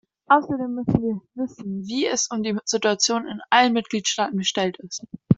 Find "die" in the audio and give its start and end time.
2.41-2.57